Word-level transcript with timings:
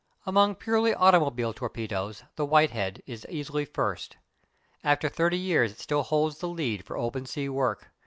Among 0.25 0.55
purely 0.55 0.95
automobile 0.95 1.53
torpedoes 1.53 2.23
the 2.35 2.43
Whitehead 2.43 3.03
is 3.05 3.23
easily 3.29 3.65
first. 3.65 4.17
After 4.83 5.09
thirty 5.09 5.37
years 5.37 5.73
it 5.73 5.79
still 5.79 6.01
holds 6.01 6.39
the 6.39 6.47
lead 6.49 6.83
for 6.83 6.97
open 6.97 7.27
sea 7.27 7.49
work. 7.49 7.91